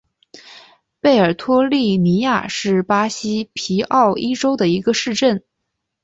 [0.99, 5.43] 贝尔托利尼亚是巴西皮奥伊州的一个市镇。